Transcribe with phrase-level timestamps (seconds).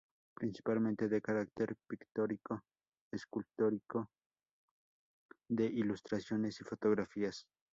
[0.33, 2.63] Principalmente de carácter pictórico,
[3.11, 4.09] escultórico,
[5.47, 7.45] de ilustraciones y fotografías.